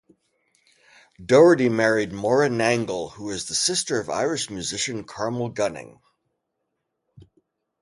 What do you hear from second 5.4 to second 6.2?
Gunning.